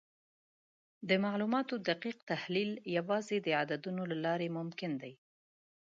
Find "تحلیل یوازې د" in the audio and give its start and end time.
2.31-3.47